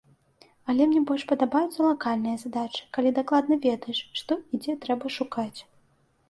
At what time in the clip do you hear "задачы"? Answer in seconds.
2.43-2.79